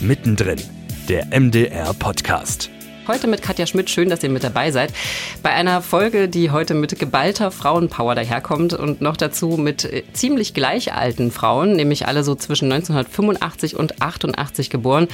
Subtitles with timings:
[0.00, 0.60] Mittendrin,
[1.08, 2.73] der MDR-Podcast.
[3.06, 3.90] Heute mit Katja Schmidt.
[3.90, 4.90] Schön, dass ihr mit dabei seid.
[5.42, 10.54] Bei einer Folge, die heute mit geballter Frauenpower daherkommt und noch dazu mit äh, ziemlich
[10.54, 15.08] gleich alten Frauen, nämlich alle so zwischen 1985 und 88 geboren.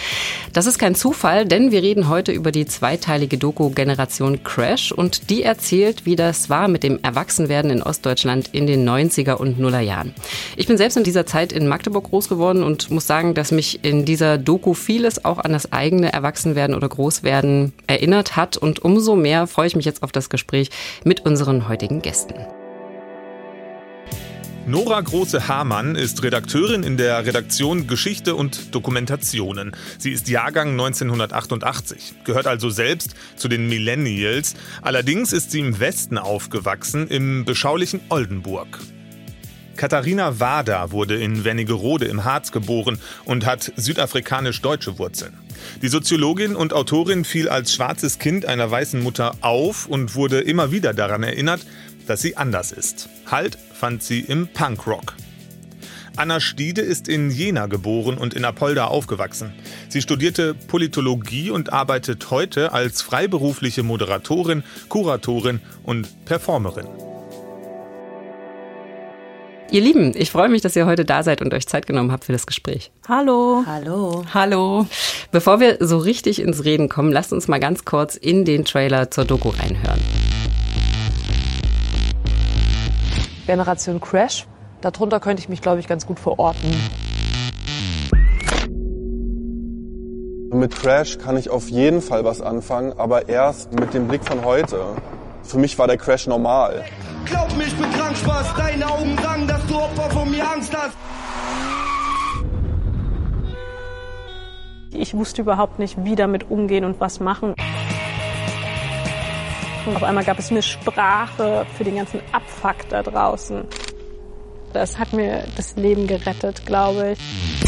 [0.53, 5.29] Das ist kein Zufall, denn wir reden heute über die zweiteilige Doku Generation Crash und
[5.29, 9.81] die erzählt, wie das war mit dem Erwachsenwerden in Ostdeutschland in den 90er und Nuller
[9.81, 10.15] Jahren.
[10.55, 13.85] Ich bin selbst in dieser Zeit in Magdeburg groß geworden und muss sagen, dass mich
[13.85, 18.57] in dieser Doku vieles auch an das eigene Erwachsenwerden oder Großwerden erinnert hat.
[18.57, 20.71] Und umso mehr freue ich mich jetzt auf das Gespräch
[21.05, 22.35] mit unseren heutigen Gästen.
[24.67, 29.73] Nora Große-Hamann ist Redakteurin in der Redaktion Geschichte und Dokumentationen.
[29.99, 34.55] Sie ist Jahrgang 1988, gehört also selbst zu den Millennials.
[34.83, 38.79] Allerdings ist sie im Westen aufgewachsen, im beschaulichen Oldenburg.
[39.81, 45.39] Katharina Wada wurde in Wernigerode im Harz geboren und hat südafrikanisch-deutsche Wurzeln.
[45.81, 50.71] Die Soziologin und Autorin fiel als schwarzes Kind einer weißen Mutter auf und wurde immer
[50.71, 51.65] wieder daran erinnert,
[52.07, 53.09] dass sie anders ist.
[53.31, 55.15] Halt fand sie im Punkrock.
[56.15, 59.55] Anna Stiede ist in Jena geboren und in Apolda aufgewachsen.
[59.89, 67.10] Sie studierte Politologie und arbeitet heute als freiberufliche Moderatorin, Kuratorin und Performerin.
[69.73, 72.25] Ihr Lieben, ich freue mich, dass ihr heute da seid und euch Zeit genommen habt
[72.25, 72.91] für das Gespräch.
[73.09, 73.63] Hallo.
[73.65, 74.25] Hallo.
[74.35, 74.87] Hallo.
[75.31, 79.13] Bevor wir so richtig ins Reden kommen, lasst uns mal ganz kurz in den Trailer
[79.13, 80.01] zur Doku reinhören.
[83.47, 84.49] Generation Crash.
[84.81, 86.75] Darunter könnte ich mich, glaube ich, ganz gut verorten.
[90.53, 94.45] Mit Crash kann ich auf jeden Fall was anfangen, aber erst mit dem Blick von
[94.45, 94.97] heute.
[95.51, 96.85] Für mich war der Crash normal.
[97.25, 98.55] Glaub mir, ich bin krank, Spaß.
[98.57, 100.97] Deine Augen sagen, dass du Opfer von mir Angst hast.
[104.93, 107.55] Ich wusste überhaupt nicht, wie damit umgehen und was machen.
[109.87, 113.65] Und auf einmal gab es eine Sprache für den ganzen Abfuck da draußen.
[114.73, 117.60] Das hat mir das Leben gerettet, glaube ich.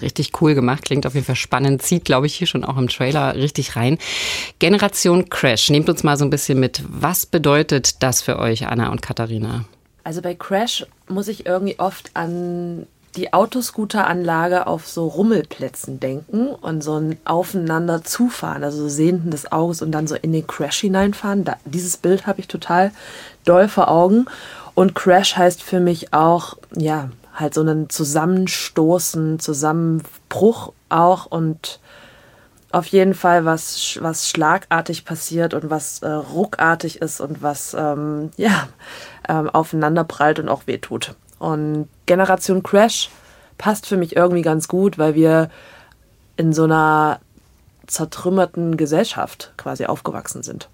[0.00, 2.88] Richtig cool gemacht, klingt auf jeden Fall spannend, zieht, glaube ich, hier schon auch im
[2.88, 3.98] Trailer richtig rein.
[4.58, 6.82] Generation Crash, nehmt uns mal so ein bisschen mit.
[6.88, 9.64] Was bedeutet das für euch, Anna und Katharina?
[10.02, 16.82] Also bei Crash muss ich irgendwie oft an die Autoscooteranlage auf so Rummelplätzen denken und
[16.82, 20.80] so ein Aufeinander zufahren, also so Sehenden des Auges und dann so in den Crash
[20.80, 21.44] hineinfahren.
[21.44, 22.92] Da, dieses Bild habe ich total
[23.44, 24.26] doll vor Augen.
[24.74, 31.80] Und Crash heißt für mich auch, ja, halt so einen Zusammenstoßen, Zusammenbruch auch und
[32.70, 38.30] auf jeden Fall was, was schlagartig passiert und was äh, ruckartig ist und was ähm,
[38.36, 38.68] ja,
[39.28, 41.14] ähm, aufeinander prallt und auch wehtut.
[41.38, 43.10] Und Generation Crash
[43.58, 45.50] passt für mich irgendwie ganz gut, weil wir
[46.36, 47.20] in so einer
[47.86, 50.68] zertrümmerten Gesellschaft quasi aufgewachsen sind.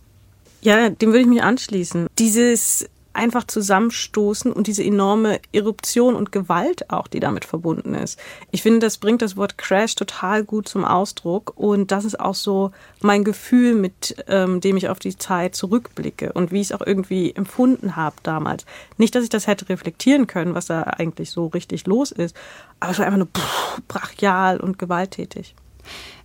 [0.63, 2.07] Ja, dem würde ich mich anschließen.
[2.19, 8.19] Dieses einfach zusammenstoßen und diese enorme Eruption und Gewalt auch, die damit verbunden ist.
[8.51, 12.35] Ich finde, das bringt das Wort Crash total gut zum Ausdruck und das ist auch
[12.35, 12.71] so
[13.01, 16.87] mein Gefühl, mit ähm, dem ich auf die Zeit zurückblicke und wie ich es auch
[16.87, 18.65] irgendwie empfunden habe damals.
[18.97, 22.37] Nicht, dass ich das hätte reflektieren können, was da eigentlich so richtig los ist,
[22.79, 25.55] aber es war einfach nur pff, brachial und gewalttätig.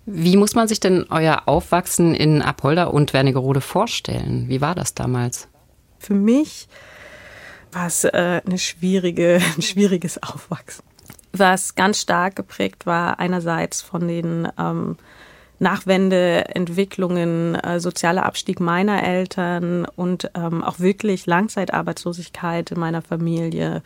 [0.06, 4.47] Wie muss man sich denn euer Aufwachsen in Apolda und Wernigerode vorstellen?
[4.50, 5.47] Wie war das damals?
[6.06, 6.68] Für mich
[7.72, 10.84] war es äh, eine schwierige, ein schwieriges Aufwachsen.
[11.34, 14.98] Was ganz stark geprägt war, einerseits von den ähm,
[15.60, 23.82] Nachwendeentwicklungen, äh, sozialer Abstieg meiner Eltern und ähm, auch wirklich Langzeitarbeitslosigkeit in meiner Familie,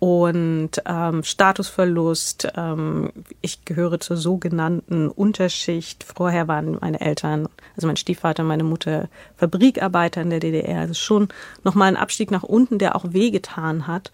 [0.00, 2.48] und ähm, Statusverlust.
[2.56, 3.12] Ähm,
[3.42, 6.04] ich gehöre zur sogenannten Unterschicht.
[6.04, 10.80] Vorher waren meine Eltern, also mein Stiefvater meine Mutter, Fabrikarbeiter in der DDR.
[10.80, 11.28] Also schon
[11.64, 14.10] nochmal ein Abstieg nach unten, der auch wehgetan hat.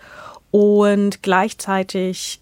[0.51, 2.41] Und gleichzeitig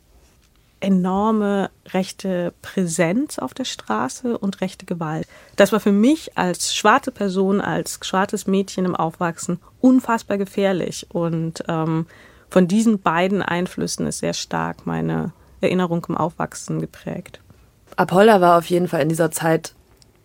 [0.81, 5.26] enorme rechte Präsenz auf der Straße und rechte Gewalt.
[5.56, 11.64] Das war für mich als schwarze Person, als schwarzes Mädchen im Aufwachsen unfassbar gefährlich und
[11.69, 12.06] ähm,
[12.54, 17.40] von diesen beiden Einflüssen ist sehr stark meine Erinnerung im Aufwachsen geprägt.
[17.96, 19.74] Apollo war auf jeden Fall in dieser Zeit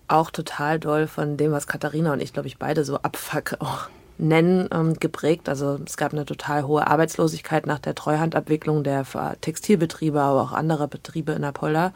[0.07, 3.87] auch total doll von dem, was Katharina und ich, glaube ich, beide so Abfuck auch
[4.19, 5.49] nennen, ähm, geprägt.
[5.49, 9.07] Also es gab eine total hohe Arbeitslosigkeit nach der Treuhandabwicklung der
[9.41, 11.93] Textilbetriebe, aber auch anderer Betriebe in Apolda.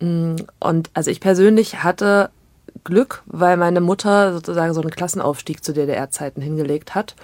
[0.00, 2.30] Mm, und also ich persönlich hatte
[2.82, 7.14] Glück, weil meine Mutter sozusagen so einen Klassenaufstieg zu DDR-Zeiten hingelegt hat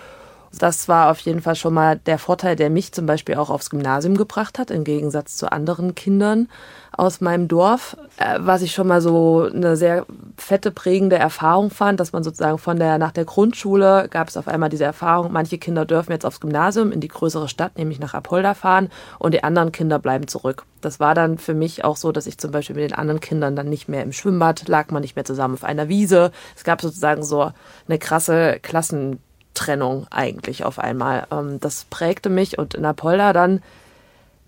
[0.56, 3.70] Das war auf jeden Fall schon mal der Vorteil, der mich zum Beispiel auch aufs
[3.70, 6.48] Gymnasium gebracht hat, im Gegensatz zu anderen Kindern
[6.92, 7.96] aus meinem Dorf.
[8.16, 10.06] Äh, was ich schon mal so eine sehr
[10.36, 14.48] fette, prägende Erfahrung fand, dass man sozusagen von der, nach der Grundschule gab es auf
[14.48, 18.14] einmal diese Erfahrung, manche Kinder dürfen jetzt aufs Gymnasium in die größere Stadt, nämlich nach
[18.14, 20.64] Apolda fahren und die anderen Kinder bleiben zurück.
[20.80, 23.54] Das war dann für mich auch so, dass ich zum Beispiel mit den anderen Kindern
[23.54, 26.32] dann nicht mehr im Schwimmbad lag, man nicht mehr zusammen auf einer Wiese.
[26.56, 27.52] Es gab sozusagen so
[27.86, 29.20] eine krasse Klassen
[29.58, 31.26] Trennung eigentlich auf einmal.
[31.32, 33.60] Ähm, das prägte mich und in Apolda dann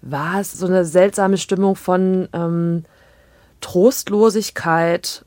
[0.03, 2.85] war es so eine seltsame Stimmung von ähm,
[3.61, 5.25] Trostlosigkeit,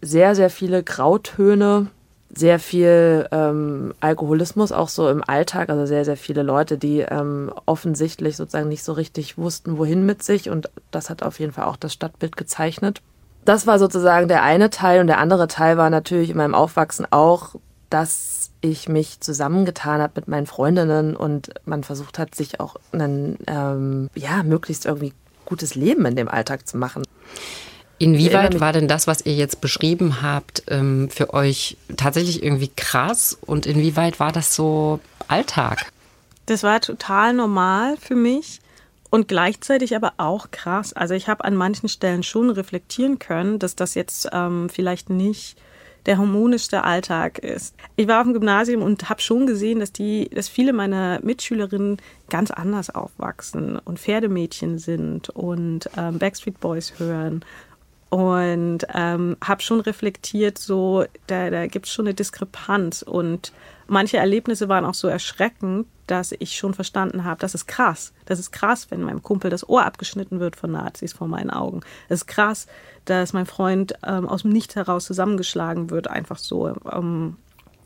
[0.00, 1.88] sehr, sehr viele Grautöne,
[2.34, 7.52] sehr viel ähm, Alkoholismus auch so im Alltag, also sehr, sehr viele Leute, die ähm,
[7.66, 11.64] offensichtlich sozusagen nicht so richtig wussten, wohin mit sich und das hat auf jeden Fall
[11.64, 13.02] auch das Stadtbild gezeichnet.
[13.44, 17.06] Das war sozusagen der eine Teil und der andere Teil war natürlich in meinem Aufwachsen
[17.10, 17.56] auch,
[17.90, 23.36] dass ich mich zusammengetan habe mit meinen Freundinnen und man versucht hat, sich auch ein
[23.46, 25.12] ähm, ja, möglichst irgendwie
[25.44, 27.02] gutes Leben in dem Alltag zu machen.
[27.98, 33.36] Inwieweit war denn das, was ihr jetzt beschrieben habt, ähm, für euch tatsächlich irgendwie krass
[33.40, 34.98] und inwieweit war das so
[35.28, 35.92] Alltag?
[36.46, 38.60] Das war total normal für mich
[39.10, 40.92] und gleichzeitig aber auch krass.
[40.92, 45.56] Also ich habe an manchen Stellen schon reflektieren können, dass das jetzt ähm, vielleicht nicht
[46.06, 47.74] der harmonischste Alltag ist.
[47.96, 51.98] Ich war auf dem Gymnasium und habe schon gesehen, dass die, dass viele meiner Mitschülerinnen
[52.28, 57.44] ganz anders aufwachsen und Pferdemädchen sind und ähm, Backstreet Boys hören
[58.12, 63.52] und ähm, habe schon reflektiert, so da, da gibt es schon eine Diskrepanz und
[63.92, 68.12] manche Erlebnisse waren auch so erschreckend, dass ich schon verstanden habe, das ist krass.
[68.24, 71.80] Das ist krass, wenn meinem Kumpel das Ohr abgeschnitten wird von Nazis vor meinen Augen.
[72.08, 72.66] Das ist krass,
[73.04, 76.74] dass mein Freund ähm, aus dem Nichts heraus zusammengeschlagen wird, einfach so.
[76.90, 77.36] Ähm,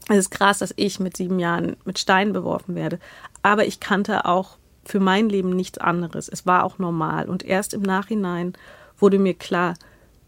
[0.09, 2.99] es ist krass, dass ich mit sieben Jahren mit Steinen beworfen werde.
[3.43, 6.29] Aber ich kannte auch für mein Leben nichts anderes.
[6.29, 7.29] Es war auch normal.
[7.29, 8.55] Und erst im Nachhinein
[8.99, 9.75] wurde mir klar,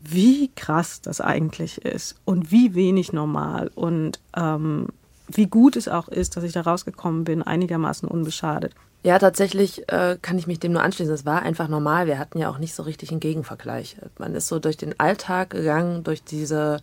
[0.00, 4.88] wie krass das eigentlich ist und wie wenig normal und ähm,
[5.28, 8.72] wie gut es auch ist, dass ich da rausgekommen bin, einigermaßen unbeschadet.
[9.04, 11.14] Ja, tatsächlich äh, kann ich mich dem nur anschließen.
[11.14, 12.06] Es war einfach normal.
[12.06, 13.96] Wir hatten ja auch nicht so richtig einen Gegenvergleich.
[14.18, 16.80] Man ist so durch den Alltag gegangen, durch diese,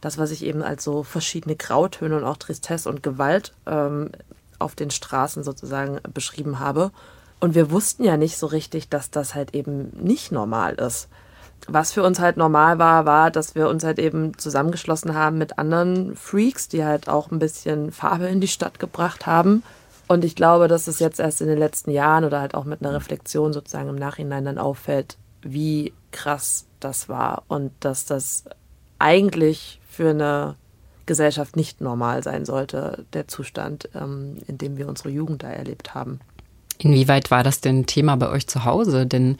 [0.00, 4.10] das, was ich eben als so verschiedene Grautöne und auch Tristesse und Gewalt ähm,
[4.58, 6.92] auf den Straßen sozusagen beschrieben habe.
[7.40, 11.08] Und wir wussten ja nicht so richtig, dass das halt eben nicht normal ist
[11.68, 15.58] was für uns halt normal war, war, dass wir uns halt eben zusammengeschlossen haben mit
[15.58, 19.62] anderen Freaks, die halt auch ein bisschen Farbe in die Stadt gebracht haben.
[20.08, 22.80] Und ich glaube, dass es jetzt erst in den letzten Jahren oder halt auch mit
[22.80, 28.44] einer Reflexion sozusagen im Nachhinein dann auffällt, wie krass das war und dass das
[28.98, 30.54] eigentlich für eine
[31.06, 35.94] Gesellschaft nicht normal sein sollte, der Zustand, ähm, in dem wir unsere Jugend da erlebt
[35.94, 36.20] haben.
[36.78, 39.06] Inwieweit war das denn Thema bei euch zu Hause?
[39.06, 39.38] Denn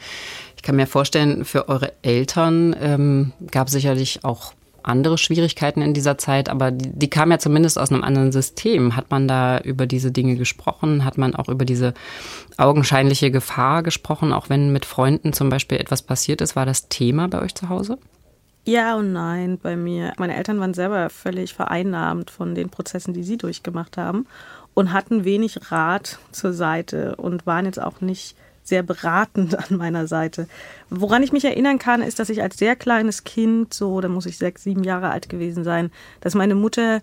[0.55, 4.53] ich kann mir vorstellen, für eure Eltern ähm, gab es sicherlich auch
[4.87, 8.95] andere Schwierigkeiten in dieser Zeit, aber die, die kamen ja zumindest aus einem anderen System.
[8.95, 11.03] Hat man da über diese Dinge gesprochen?
[11.03, 11.93] Hat man auch über diese
[12.57, 16.55] augenscheinliche Gefahr gesprochen, auch wenn mit Freunden zum Beispiel etwas passiert ist?
[16.55, 17.97] War das Thema bei euch zu Hause?
[18.63, 20.13] Ja und nein bei mir.
[20.17, 24.25] Meine Eltern waren selber völlig vereinnahmt von den Prozessen, die sie durchgemacht haben
[24.77, 30.05] und hatten wenig Rat zur Seite und waren jetzt auch nicht sehr beratend an meiner
[30.05, 30.47] Seite.
[30.91, 34.27] Woran ich mich erinnern kann, ist, dass ich als sehr kleines Kind, so, da muss
[34.27, 35.89] ich sechs, sieben Jahre alt gewesen sein,
[36.21, 37.01] dass meine Mutter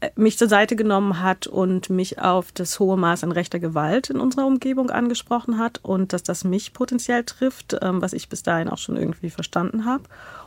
[0.00, 4.10] äh, mich zur Seite genommen hat und mich auf das hohe Maß an rechter Gewalt
[4.10, 8.42] in unserer Umgebung angesprochen hat und dass das mich potenziell trifft, ähm, was ich bis
[8.42, 10.04] dahin auch schon irgendwie verstanden habe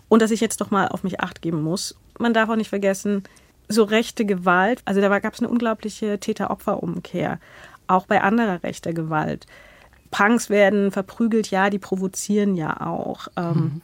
[0.08, 1.96] und dass ich jetzt doch mal auf mich acht geben muss.
[2.20, 3.24] Man darf auch nicht vergessen,
[3.74, 7.40] so rechte Gewalt, also da gab es eine unglaubliche Täter-Opfer-Umkehr,
[7.88, 9.46] auch bei anderer rechter Gewalt.
[10.12, 13.28] Punks werden verprügelt, ja, die provozieren ja auch.
[13.36, 13.82] Ähm, mhm.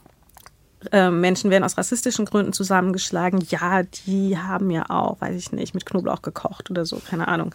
[0.92, 5.74] äh, Menschen werden aus rassistischen Gründen zusammengeschlagen, ja, die haben ja auch, weiß ich nicht,
[5.74, 7.54] mit Knoblauch gekocht oder so, keine Ahnung.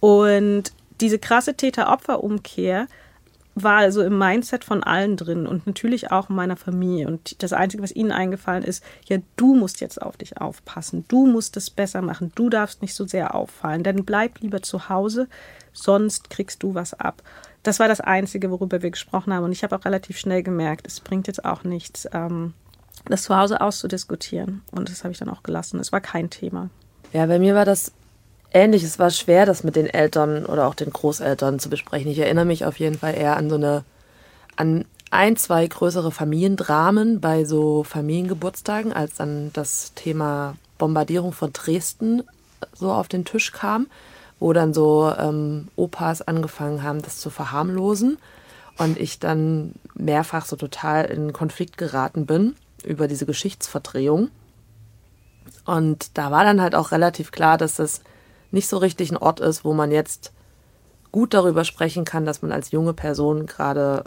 [0.00, 2.86] Und diese krasse Täter-Opfer-Umkehr
[3.54, 7.06] war also im Mindset von allen drin und natürlich auch in meiner Familie.
[7.06, 11.26] Und das Einzige, was ihnen eingefallen ist, ja, du musst jetzt auf dich aufpassen, du
[11.26, 15.28] musst es besser machen, du darfst nicht so sehr auffallen, dann bleib lieber zu Hause,
[15.72, 17.22] sonst kriegst du was ab
[17.64, 19.42] das war das Einzige, worüber wir gesprochen haben.
[19.42, 22.52] Und ich habe auch relativ schnell gemerkt, es bringt jetzt auch nichts, ähm,
[23.06, 24.62] das zu Hause auszudiskutieren.
[24.70, 25.80] Und das habe ich dann auch gelassen.
[25.80, 26.70] Es war kein Thema.
[27.12, 27.92] Ja, bei mir war das
[28.54, 28.82] ähnlich.
[28.82, 32.10] Es war schwer, das mit den Eltern oder auch den Großeltern zu besprechen.
[32.10, 33.84] Ich erinnere mich auf jeden Fall eher an so eine,
[34.56, 42.22] an ein, zwei größere Familiendramen bei so Familiengeburtstagen, als dann das Thema Bombardierung von Dresden
[42.72, 43.86] so auf den Tisch kam.
[44.40, 48.18] wo dann so ähm, Opas angefangen haben, das zu verharmlosen.
[48.76, 54.30] Und ich dann mehrfach so total in Konflikt geraten bin über diese Geschichtsverdrehung.
[55.64, 58.00] Und da war dann halt auch relativ klar, dass das
[58.54, 60.32] nicht so richtig ein Ort ist, wo man jetzt
[61.12, 64.04] gut darüber sprechen kann, dass man als junge Person gerade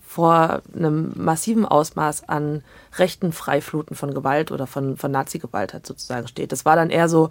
[0.00, 2.62] vor einem massiven Ausmaß an
[2.98, 6.52] rechten Freifluten von Gewalt oder von, von Nazi-Gewalt halt sozusagen steht.
[6.52, 7.30] Das war dann eher so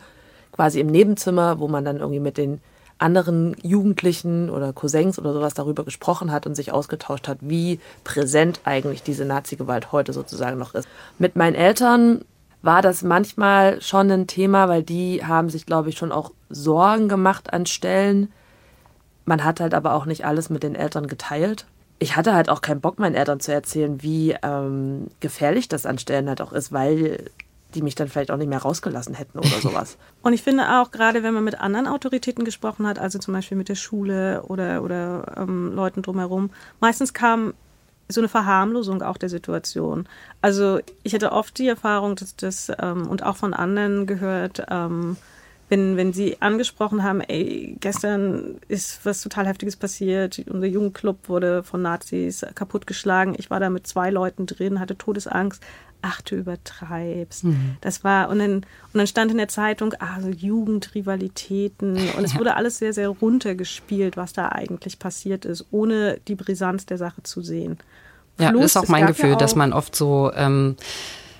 [0.51, 2.59] quasi im Nebenzimmer, wo man dann irgendwie mit den
[2.97, 8.61] anderen Jugendlichen oder Cousins oder sowas darüber gesprochen hat und sich ausgetauscht hat, wie präsent
[8.63, 10.87] eigentlich diese Nazi-Gewalt heute sozusagen noch ist.
[11.17, 12.25] Mit meinen Eltern
[12.61, 17.09] war das manchmal schon ein Thema, weil die haben sich, glaube ich, schon auch Sorgen
[17.09, 18.31] gemacht an Stellen.
[19.25, 21.65] Man hat halt aber auch nicht alles mit den Eltern geteilt.
[21.99, 25.97] Ich hatte halt auch keinen Bock, meinen Eltern zu erzählen, wie ähm, gefährlich das an
[25.97, 27.29] Stellen halt auch ist, weil
[27.73, 29.97] die mich dann vielleicht auch nicht mehr rausgelassen hätten oder sowas.
[30.21, 33.57] Und ich finde auch, gerade wenn man mit anderen Autoritäten gesprochen hat, also zum Beispiel
[33.57, 36.49] mit der Schule oder, oder ähm, Leuten drumherum,
[36.79, 37.53] meistens kam
[38.11, 40.07] so eine Verharmlosung auch der Situation.
[40.41, 45.17] Also ich hatte oft die Erfahrung, dass das ähm, und auch von anderen gehört, ähm,
[45.71, 51.63] wenn, wenn sie angesprochen haben, ey, gestern ist was total Heftiges passiert, unser Jugendclub wurde
[51.63, 55.63] von Nazis kaputtgeschlagen, ich war da mit zwei Leuten drin, hatte Todesangst,
[56.01, 57.43] ach, du übertreibst.
[57.43, 57.77] Mhm.
[57.81, 61.97] Das war, und dann, und dann stand in der Zeitung, ah, so Jugendrivalitäten.
[62.17, 66.85] Und es wurde alles sehr, sehr runtergespielt, was da eigentlich passiert ist, ohne die Brisanz
[66.85, 67.77] der Sache zu sehen.
[68.39, 70.75] Ja, Plus, ist auch mein Gefühl, ja auch dass man oft so, ähm,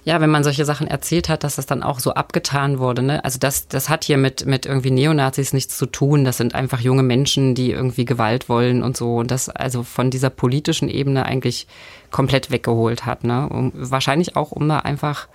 [0.04, 3.04] ja, wenn man solche Sachen erzählt hat, dass das dann auch so abgetan wurde.
[3.04, 3.24] Ne?
[3.24, 6.26] Also das, das hat hier mit, mit irgendwie Neonazis nichts zu tun.
[6.26, 9.18] Das sind einfach junge Menschen, die irgendwie Gewalt wollen und so.
[9.18, 11.68] Und das also von dieser politischen Ebene eigentlich
[12.10, 13.24] komplett weggeholt hat.
[13.24, 13.48] Ne?
[13.48, 15.28] Um, wahrscheinlich auch, um da einfach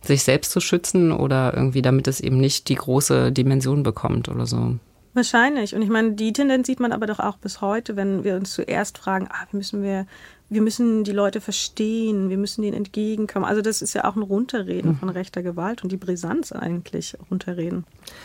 [0.00, 4.46] sich selbst zu schützen oder irgendwie, damit es eben nicht die große Dimension bekommt oder
[4.46, 4.76] so.
[5.12, 5.74] Wahrscheinlich.
[5.74, 8.54] Und ich meine, die Tendenz sieht man aber doch auch bis heute, wenn wir uns
[8.54, 10.06] zuerst fragen, ah, wie müssen wir
[10.50, 13.44] wir müssen die Leute verstehen, wir müssen denen entgegenkommen.
[13.44, 17.84] Also das ist ja auch ein Runterreden von rechter Gewalt und die Brisanz eigentlich runterreden.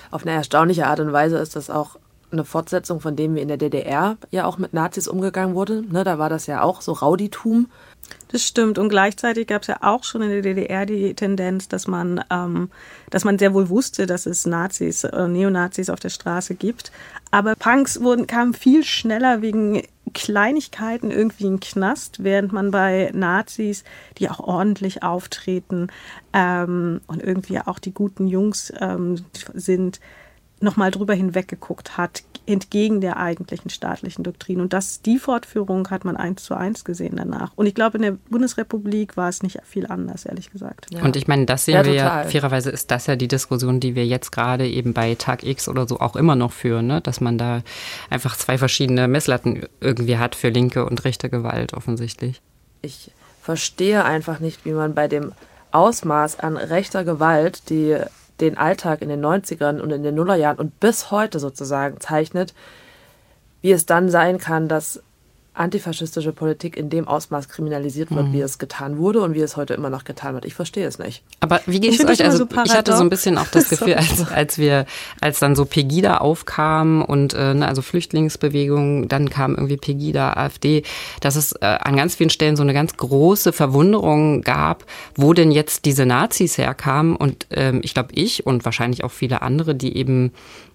[0.09, 1.97] Auf eine erstaunliche Art und Weise ist das auch
[2.33, 5.83] eine Fortsetzung von dem, wie in der DDR ja auch mit Nazis umgegangen wurde.
[5.83, 7.67] Ne, da war das ja auch so Rauditum.
[8.29, 8.79] Das stimmt.
[8.79, 12.69] Und gleichzeitig gab es ja auch schon in der DDR die Tendenz, dass man, ähm,
[13.09, 16.91] dass man sehr wohl wusste, dass es Nazis, äh, Neonazis auf der Straße gibt.
[17.31, 23.83] Aber Punks wurden, kamen viel schneller wegen Kleinigkeiten irgendwie in Knast, während man bei Nazis,
[24.17, 25.87] die auch ordentlich auftreten
[26.33, 29.99] ähm, und irgendwie auch die guten Jungs ähm, sind,
[30.63, 34.59] nochmal drüber hinweggeguckt hat, entgegen der eigentlichen staatlichen Doktrin.
[34.59, 37.51] Und das, die Fortführung hat man eins zu eins gesehen danach.
[37.55, 40.87] Und ich glaube, in der Bundesrepublik war es nicht viel anders, ehrlich gesagt.
[40.91, 41.03] Ja.
[41.03, 43.95] Und ich meine, das sehen ja, wir ja, fairerweise ist das ja die Diskussion, die
[43.95, 47.01] wir jetzt gerade eben bei Tag X oder so auch immer noch führen, ne?
[47.01, 47.61] dass man da
[48.09, 52.41] einfach zwei verschiedene Messlatten irgendwie hat für linke und rechte Gewalt offensichtlich.
[52.81, 55.33] Ich verstehe einfach nicht, wie man bei dem
[55.71, 57.97] Ausmaß an rechter Gewalt, die
[58.39, 62.53] den Alltag in den 90ern und in den Nullerjahren und bis heute sozusagen zeichnet,
[63.61, 65.01] wie es dann sein kann, dass
[65.53, 68.33] antifaschistische Politik in dem Ausmaß kriminalisiert wird, mhm.
[68.33, 70.45] wie es getan wurde und wie es heute immer noch getan wird.
[70.45, 71.23] Ich verstehe es nicht.
[71.41, 72.23] Aber wie geht es euch?
[72.23, 74.85] Also so ich hatte so ein bisschen auch das Gefühl, als, als wir,
[75.21, 80.83] als dann so Pegida aufkam und äh, ne, also Flüchtlingsbewegung, dann kam irgendwie Pegida, AfD,
[81.21, 85.51] dass es äh, an ganz vielen Stellen so eine ganz große Verwunderung gab, wo denn
[85.51, 87.15] jetzt diese Nazis herkamen.
[87.15, 90.31] Und ähm, ich glaube, ich und wahrscheinlich auch viele andere, die eben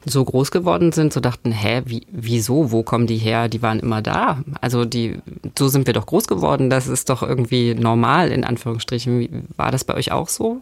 [0.08, 3.48] so groß geworden sind, so dachten, hä, wie, wieso, wo kommen die her?
[3.48, 4.42] Die waren immer da.
[4.60, 5.18] Also die,
[5.56, 6.70] so sind wir doch groß geworden.
[6.70, 9.48] Das ist doch irgendwie normal, in Anführungsstrichen.
[9.56, 10.60] War das bei euch auch so?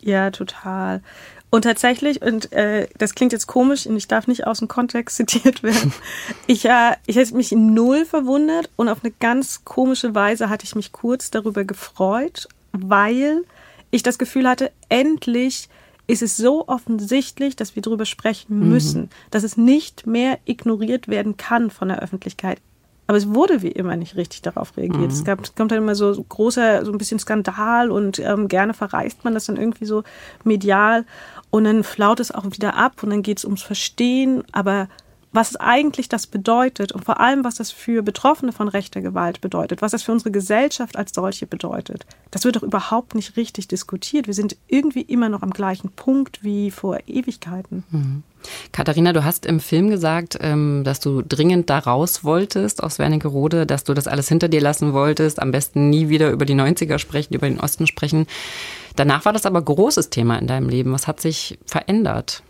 [0.00, 1.02] Ja, total.
[1.50, 5.16] Und tatsächlich, und äh, das klingt jetzt komisch und ich darf nicht aus dem Kontext
[5.16, 5.92] zitiert werden,
[6.46, 10.74] ich, äh, ich hätte mich null verwundert und auf eine ganz komische Weise hatte ich
[10.74, 13.44] mich kurz darüber gefreut, weil
[13.90, 15.68] ich das Gefühl hatte, endlich
[16.06, 18.68] ist es so offensichtlich, dass wir darüber sprechen mhm.
[18.68, 19.08] müssen, mhm.
[19.30, 22.58] dass es nicht mehr ignoriert werden kann von der Öffentlichkeit.
[23.08, 25.00] Aber es wurde wie immer nicht richtig darauf reagiert.
[25.00, 25.10] Mhm.
[25.10, 28.48] Es, gab, es kommt dann immer so, so großer, so ein bisschen Skandal und ähm,
[28.48, 30.02] gerne verreißt man das dann irgendwie so
[30.42, 31.04] medial
[31.50, 34.88] und dann flaut es auch wieder ab und dann geht es ums Verstehen, aber
[35.36, 39.82] was eigentlich das bedeutet und vor allem, was das für Betroffene von rechter Gewalt bedeutet,
[39.82, 44.26] was das für unsere Gesellschaft als solche bedeutet, das wird doch überhaupt nicht richtig diskutiert.
[44.26, 47.84] Wir sind irgendwie immer noch am gleichen Punkt wie vor Ewigkeiten.
[47.90, 48.22] Mhm.
[48.72, 53.66] Katharina, du hast im Film gesagt, ähm, dass du dringend da raus wolltest aus Wernigerode,
[53.66, 56.98] dass du das alles hinter dir lassen wolltest, am besten nie wieder über die 90er
[56.98, 58.26] sprechen, über den Osten sprechen.
[58.94, 60.92] Danach war das aber großes Thema in deinem Leben.
[60.92, 62.42] Was hat sich verändert?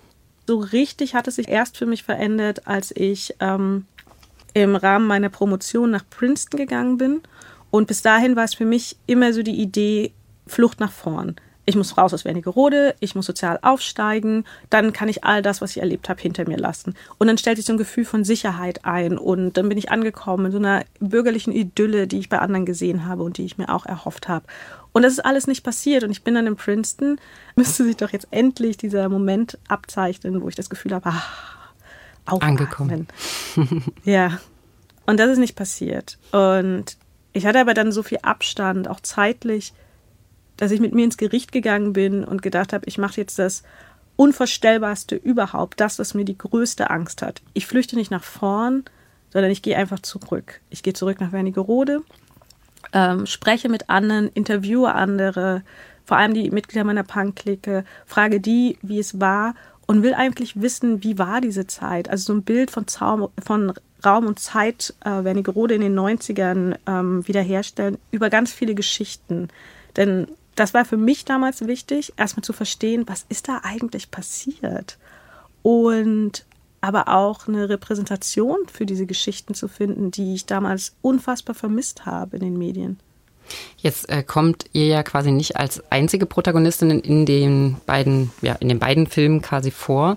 [0.47, 3.87] So richtig hat es sich erst für mich verändert, als ich ähm,
[4.55, 7.21] im Rahmen meiner Promotion nach Princeton gegangen bin.
[7.71, 10.13] Und bis dahin war es für mich immer so die Idee,
[10.47, 11.37] Flucht nach vorn
[11.67, 15.73] ich muss raus aus Wernigerode, ich muss sozial aufsteigen, dann kann ich all das, was
[15.73, 16.95] ich erlebt habe, hinter mir lassen.
[17.19, 20.47] Und dann stellt sich so ein Gefühl von Sicherheit ein und dann bin ich angekommen
[20.47, 23.69] in so einer bürgerlichen Idylle, die ich bei anderen gesehen habe und die ich mir
[23.69, 24.47] auch erhofft habe.
[24.97, 27.21] Und das ist alles nicht passiert und ich bin dann in Princeton,
[27.55, 33.07] müsste sich doch jetzt endlich dieser Moment abzeichnen, wo ich das Gefühl habe, ah, angekommen.
[34.05, 34.41] ja.
[35.05, 36.17] Und das ist nicht passiert.
[36.33, 36.97] Und
[37.35, 39.75] ich hatte aber dann so viel Abstand, auch zeitlich,
[40.57, 43.65] dass ich mit mir ins Gericht gegangen bin und gedacht habe, ich mache jetzt das
[44.17, 47.43] Unvorstellbarste überhaupt, das, was mir die größte Angst hat.
[47.53, 48.85] Ich flüchte nicht nach vorn,
[49.31, 50.63] sondern ich gehe einfach zurück.
[50.71, 52.01] Ich gehe zurück nach Wernigerode,
[52.93, 55.63] ähm, spreche mit anderen, interviewe andere,
[56.05, 59.55] vor allem die Mitglieder meiner Punk-Clique, frage die, wie es war
[59.87, 62.09] und will eigentlich wissen, wie war diese Zeit.
[62.09, 63.73] Also so ein Bild von, Zaum, von
[64.05, 69.49] Raum und Zeit, äh, Wernigerode in den 90ern ähm, wiederherstellen, über ganz viele Geschichten.
[69.97, 74.99] Denn das war für mich damals wichtig, erstmal zu verstehen, was ist da eigentlich passiert.
[75.63, 76.45] Und
[76.81, 82.37] aber auch eine Repräsentation für diese Geschichten zu finden, die ich damals unfassbar vermisst habe
[82.37, 82.99] in den Medien.
[83.77, 88.69] Jetzt äh, kommt ihr ja quasi nicht als einzige Protagonistin in, den beiden, ja, in
[88.69, 90.17] den beiden Filmen quasi vor.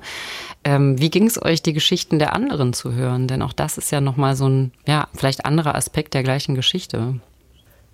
[0.63, 3.27] Ähm, wie ging es euch, die Geschichten der anderen zu hören?
[3.27, 7.19] Denn auch das ist ja nochmal so ein, ja, vielleicht anderer Aspekt der gleichen Geschichte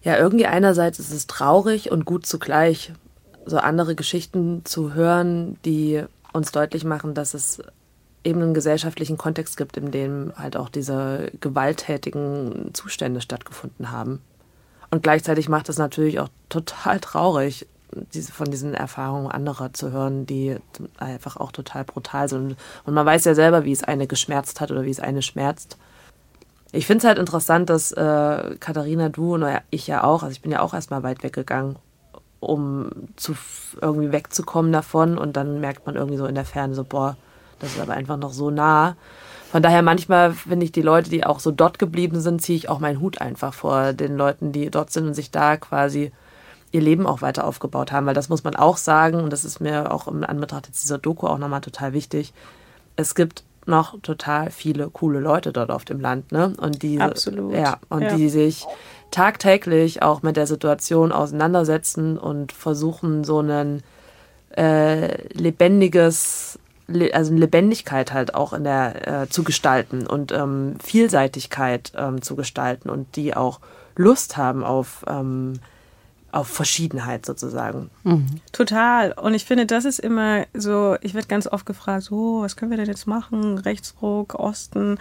[0.06, 2.94] ja, irgendwie einerseits ist es traurig und gut zugleich,
[3.48, 7.62] so andere Geschichten zu hören, die uns deutlich machen, dass es
[8.26, 14.22] eben einen gesellschaftlichen Kontext gibt, in dem halt auch diese gewalttätigen Zustände stattgefunden haben.
[14.92, 17.68] Und gleichzeitig macht es natürlich auch total traurig,
[18.14, 20.58] diese, von diesen Erfahrungen anderer zu hören, die
[20.98, 22.56] einfach auch total brutal sind.
[22.86, 25.78] Und man weiß ja selber, wie es eine geschmerzt hat oder wie es eine schmerzt.
[26.72, 30.42] Ich finde es halt interessant, dass äh, Katharina, du und ich ja auch, also ich
[30.42, 31.78] bin ja auch erstmal weit weggegangen,
[32.40, 33.36] um zu
[33.82, 37.18] irgendwie wegzukommen davon und dann merkt man irgendwie so in der Ferne so, boah,
[37.66, 38.96] das ist aber einfach noch so nah.
[39.52, 42.70] Von daher manchmal finde ich die Leute, die auch so dort geblieben sind, ziehe ich
[42.70, 46.12] auch meinen Hut einfach vor den Leuten, die dort sind und sich da quasi
[46.72, 49.62] ihr Leben auch weiter aufgebaut haben, weil das muss man auch sagen und das ist
[49.62, 52.34] mir auch im Anbetracht dieser Doku auch nochmal total wichtig.
[52.98, 56.54] Es gibt noch total viele coole Leute dort auf dem Land, ne?
[56.58, 57.54] Und die, Absolut.
[57.54, 58.16] ja, und ja.
[58.16, 58.66] die sich
[59.10, 63.82] tagtäglich auch mit der Situation auseinandersetzen und versuchen, so ein
[64.56, 66.60] äh, lebendiges,
[67.14, 72.90] also Lebendigkeit halt auch in der äh, zu gestalten und ähm, Vielseitigkeit ähm, zu gestalten
[72.90, 73.60] und die auch
[73.96, 75.54] Lust haben auf ähm,
[76.36, 77.90] auf Verschiedenheit sozusagen.
[78.04, 78.26] Mhm.
[78.52, 79.14] Total.
[79.14, 82.72] Und ich finde, das ist immer so, ich werde ganz oft gefragt, so, was können
[82.72, 83.58] wir denn jetzt machen?
[83.58, 85.00] Rechtsruck, Osten.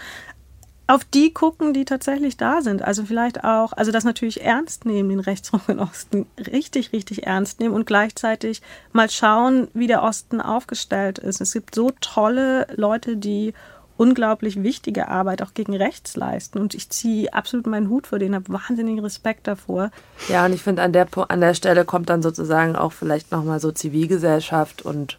[0.87, 2.83] Auf die gucken, die tatsächlich da sind.
[2.83, 7.61] Also vielleicht auch, also das natürlich ernst nehmen, den Rechtsruck im Osten richtig, richtig ernst
[7.61, 8.61] nehmen und gleichzeitig
[8.93, 11.41] mal schauen, wie der Osten aufgestellt ist.
[11.41, 13.55] Es gibt so tolle Leute, die
[13.97, 16.59] unglaublich wichtige Arbeit auch gegen rechts leisten.
[16.59, 19.91] Und ich ziehe absolut meinen Hut vor denen, habe wahnsinnigen Respekt davor.
[20.29, 23.61] Ja, und ich finde, an der, an der Stelle kommt dann sozusagen auch vielleicht nochmal
[23.61, 25.19] so Zivilgesellschaft und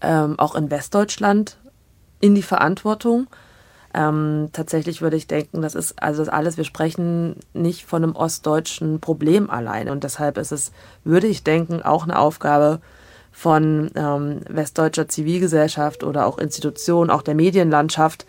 [0.00, 1.58] ähm, auch in Westdeutschland
[2.20, 3.28] in die Verantwortung.
[3.92, 8.14] Ähm, tatsächlich würde ich denken, das ist also das alles, wir sprechen nicht von einem
[8.14, 9.90] ostdeutschen Problem alleine.
[9.92, 10.72] Und deshalb ist es,
[11.02, 12.80] würde ich denken, auch eine Aufgabe,
[13.32, 18.26] von ähm, westdeutscher Zivilgesellschaft oder auch Institutionen, auch der Medienlandschaft,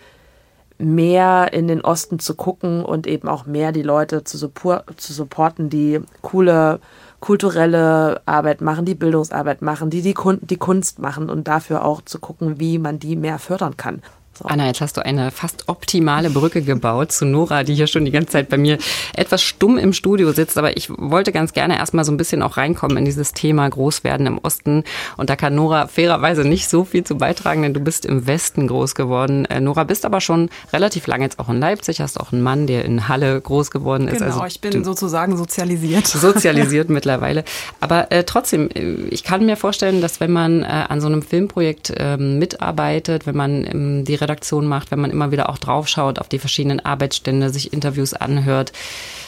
[0.78, 5.14] mehr in den Osten zu gucken und eben auch mehr die Leute zu, support, zu
[5.14, 6.80] supporten, die coole
[7.20, 12.02] kulturelle Arbeit machen, die Bildungsarbeit machen, die die, Kun die Kunst machen und dafür auch
[12.02, 14.02] zu gucken, wie man die mehr fördern kann.
[14.34, 14.46] So.
[14.46, 18.12] Anna, jetzt hast du eine fast optimale Brücke gebaut zu Nora, die hier schon die
[18.12, 18.78] ganze Zeit bei mir
[19.14, 20.58] etwas stumm im Studio sitzt.
[20.58, 24.26] Aber ich wollte ganz gerne erstmal so ein bisschen auch reinkommen in dieses Thema Großwerden
[24.28, 24.86] im Osten.
[25.18, 28.68] Und da kann Nora fairerweise nicht so viel zu beitragen, denn du bist im Westen
[28.68, 29.44] groß geworden.
[29.46, 32.68] Äh, Nora, bist aber schon relativ lange jetzt auch in Leipzig, hast auch einen Mann,
[32.68, 34.20] der in Halle groß geworden ist.
[34.20, 36.08] Genau, also ich bin sozusagen sozialisiert.
[36.22, 37.44] Sozialisiert mittlerweile.
[37.82, 41.22] Aber äh, trotzdem, äh, ich kann mir vorstellen, dass wenn man äh, an so einem
[41.22, 46.20] Filmprojekt ähm, mitarbeitet, wenn man ähm, die Redaktion macht, wenn man immer wieder auch draufschaut
[46.20, 48.72] auf die verschiedenen Arbeitsstände, sich Interviews anhört,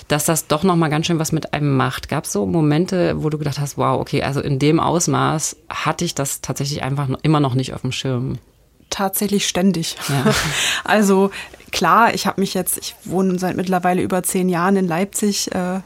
[0.07, 2.09] dass das doch noch mal ganz schön was mit einem macht.
[2.09, 6.05] Gab es so Momente, wo du gedacht hast, wow, okay, also in dem Ausmaß hatte
[6.05, 8.37] ich das tatsächlich einfach immer noch nicht auf dem Schirm?
[8.89, 9.95] Tatsächlich ständig.
[10.07, 10.31] Ja.
[10.83, 11.31] Also
[11.71, 15.79] klar, ich habe mich jetzt, ich wohne seit mittlerweile über zehn Jahren in Leipzig, äh,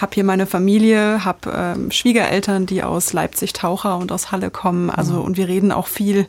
[0.00, 4.90] habe hier meine Familie, habe ähm, Schwiegereltern, die aus Leipzig Taucher und aus Halle kommen.
[4.90, 5.22] Also mhm.
[5.22, 6.26] und wir reden auch viel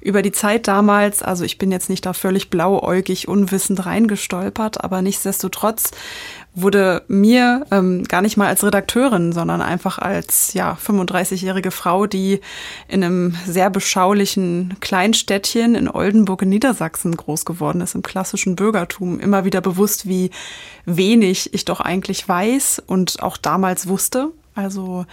[0.00, 1.22] über die Zeit damals.
[1.22, 5.90] Also ich bin jetzt nicht da völlig blauäugig, unwissend reingestolpert, aber nichtsdestotrotz
[6.56, 12.40] wurde mir ähm, gar nicht mal als Redakteurin, sondern einfach als ja 35-jährige Frau, die
[12.88, 19.20] in einem sehr beschaulichen Kleinstädtchen in Oldenburg in Niedersachsen groß geworden ist, im klassischen Bürgertum,
[19.20, 20.30] immer wieder bewusst, wie
[20.86, 24.32] wenig ich doch eigentlich weiß und auch damals wusste.
[24.56, 25.04] Also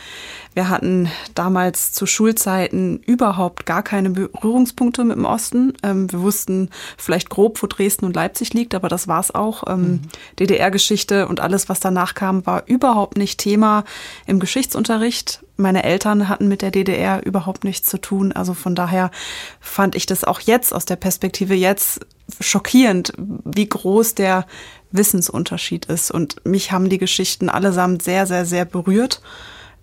[0.54, 5.74] wir hatten damals zu Schulzeiten überhaupt gar keine Berührungspunkte mit dem Osten.
[5.84, 9.66] Ähm, wir wussten vielleicht grob, wo Dresden und Leipzig liegt, aber das war's auch.
[9.68, 10.02] Ähm, mhm.
[10.40, 13.84] DDR-Geschichte und alles, was danach kam, war überhaupt nicht Thema
[14.26, 15.44] im Geschichtsunterricht.
[15.58, 18.32] Meine Eltern hatten mit der DDR überhaupt nichts zu tun.
[18.32, 19.12] Also von daher
[19.60, 22.00] fand ich das auch jetzt aus der Perspektive jetzt
[22.40, 24.46] schockierend, wie groß der
[24.92, 26.12] Wissensunterschied ist.
[26.12, 29.22] Und mich haben die Geschichten allesamt sehr, sehr, sehr berührt.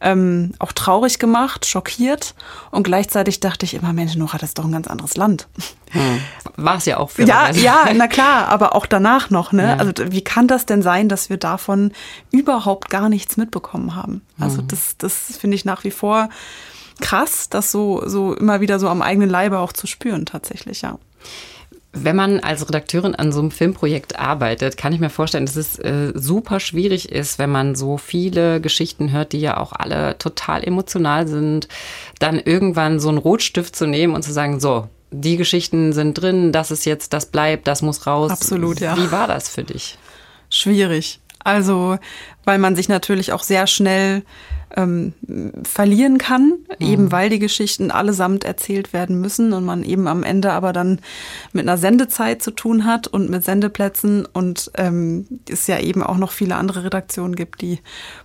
[0.02, 2.34] Ähm, auch traurig gemacht, schockiert
[2.70, 5.46] und gleichzeitig dachte ich immer, Mensch, Nora, das ist doch ein ganz anderes Land.
[5.90, 6.20] Hm.
[6.56, 9.64] War es ja auch für Ja, ja, na klar, aber auch danach noch, ne?
[9.64, 9.76] Ja.
[9.76, 11.92] Also wie kann das denn sein, dass wir davon
[12.30, 14.22] überhaupt gar nichts mitbekommen haben?
[14.38, 14.68] Also hm.
[14.68, 16.30] das, das finde ich nach wie vor
[17.00, 20.98] krass, das so, so immer wieder so am eigenen Leibe auch zu spüren, tatsächlich, ja.
[21.92, 25.76] Wenn man als Redakteurin an so einem Filmprojekt arbeitet, kann ich mir vorstellen, dass es
[25.80, 30.62] äh, super schwierig ist, wenn man so viele Geschichten hört, die ja auch alle total
[30.62, 31.66] emotional sind,
[32.20, 36.52] dann irgendwann so einen Rotstift zu nehmen und zu sagen, so, die Geschichten sind drin,
[36.52, 38.30] das ist jetzt, das bleibt, das muss raus.
[38.30, 38.96] Absolut, ja.
[38.96, 39.98] Wie war das für dich?
[40.48, 41.18] Schwierig.
[41.42, 41.98] Also,
[42.44, 44.22] weil man sich natürlich auch sehr schnell
[44.76, 45.12] ähm,
[45.64, 46.86] verlieren kann, mhm.
[46.86, 51.00] eben weil die Geschichten allesamt erzählt werden müssen und man eben am Ende aber dann
[51.52, 56.16] mit einer Sendezeit zu tun hat und mit Sendeplätzen und ähm, es ja eben auch
[56.16, 57.80] noch viele andere Redaktionen gibt, die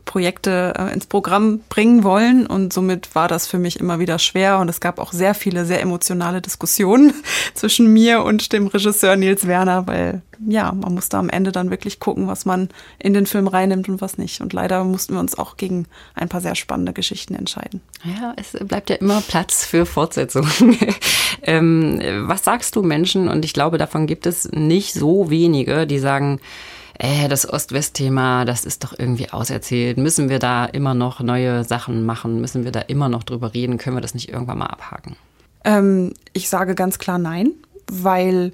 [0.05, 4.59] Projekte äh, ins Programm bringen wollen und somit war das für mich immer wieder schwer
[4.59, 7.13] und es gab auch sehr viele sehr emotionale Diskussionen
[7.53, 11.99] zwischen mir und dem Regisseur Nils Werner, weil ja, man musste am Ende dann wirklich
[11.99, 12.69] gucken, was man
[12.99, 14.41] in den Film reinnimmt und was nicht.
[14.41, 17.81] Und leider mussten wir uns auch gegen ein paar sehr spannende Geschichten entscheiden.
[18.03, 20.77] Ja, es bleibt ja immer Platz für Fortsetzungen.
[21.43, 23.27] ähm, was sagst du Menschen?
[23.27, 26.39] Und ich glaube, davon gibt es nicht so wenige, die sagen,
[26.97, 29.97] äh, das Ost-West-Thema, das ist doch irgendwie auserzählt.
[29.97, 32.41] Müssen wir da immer noch neue Sachen machen?
[32.41, 33.77] Müssen wir da immer noch drüber reden?
[33.77, 35.15] Können wir das nicht irgendwann mal abhaken?
[35.63, 37.51] Ähm, ich sage ganz klar nein,
[37.91, 38.53] weil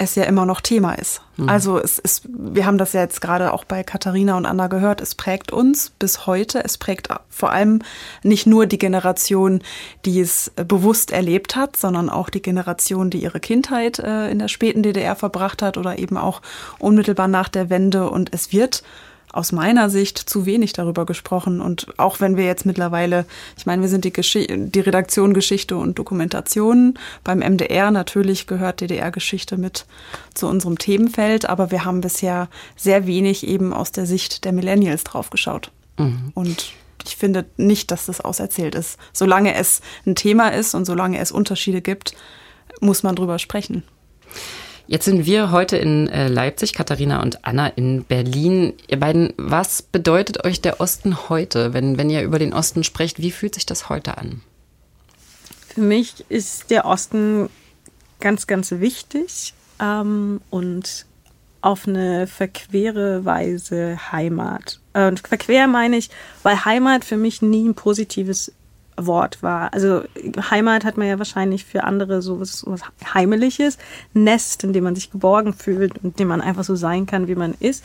[0.00, 1.20] es ja immer noch Thema ist.
[1.36, 1.48] Mhm.
[1.50, 5.02] Also es ist, wir haben das ja jetzt gerade auch bei Katharina und Anna gehört,
[5.02, 6.64] es prägt uns bis heute.
[6.64, 7.82] Es prägt vor allem
[8.22, 9.62] nicht nur die Generation,
[10.06, 14.48] die es bewusst erlebt hat, sondern auch die Generation, die ihre Kindheit äh, in der
[14.48, 16.40] späten DDR verbracht hat oder eben auch
[16.78, 18.08] unmittelbar nach der Wende.
[18.08, 18.82] Und es wird
[19.32, 21.60] aus meiner Sicht zu wenig darüber gesprochen.
[21.60, 25.76] Und auch wenn wir jetzt mittlerweile, ich meine, wir sind die, Gesch die Redaktion Geschichte
[25.76, 26.98] und Dokumentation.
[27.24, 29.86] Beim MDR natürlich gehört DDR-Geschichte mit
[30.34, 35.04] zu unserem Themenfeld, aber wir haben bisher sehr wenig eben aus der Sicht der Millennials
[35.04, 35.70] draufgeschaut.
[35.98, 36.32] Mhm.
[36.34, 36.72] Und
[37.06, 38.98] ich finde nicht, dass das auserzählt ist.
[39.12, 42.14] Solange es ein Thema ist und solange es Unterschiede gibt,
[42.80, 43.82] muss man drüber sprechen.
[44.90, 48.72] Jetzt sind wir heute in äh, Leipzig, Katharina und Anna in Berlin.
[48.88, 51.72] Ihr beiden, was bedeutet euch der Osten heute?
[51.72, 54.40] Wenn, wenn ihr über den Osten sprecht, wie fühlt sich das heute an?
[55.68, 57.48] Für mich ist der Osten
[58.18, 61.06] ganz, ganz wichtig ähm, und
[61.60, 64.80] auf eine verquere Weise Heimat.
[64.92, 66.10] Und verquer meine ich,
[66.42, 68.52] weil Heimat für mich nie ein positives
[69.06, 69.72] Wort war.
[69.72, 70.02] Also
[70.50, 72.82] Heimat hat man ja wahrscheinlich für andere so was, was
[73.14, 73.78] Heimeliges,
[74.12, 77.28] Nest, in dem man sich geborgen fühlt und in dem man einfach so sein kann,
[77.28, 77.84] wie man ist.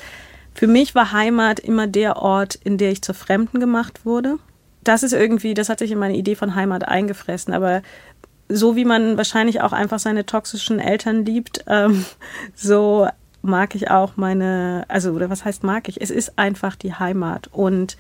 [0.54, 4.38] Für mich war Heimat immer der Ort, in der ich zur Fremden gemacht wurde.
[4.84, 7.54] Das ist irgendwie, das hat sich in meine Idee von Heimat eingefressen.
[7.54, 7.82] Aber
[8.48, 12.06] so wie man wahrscheinlich auch einfach seine toxischen Eltern liebt, ähm,
[12.56, 13.08] so
[13.42, 16.02] mag ich auch meine, also oder was heißt mag ich?
[16.02, 17.98] Es ist einfach die Heimat und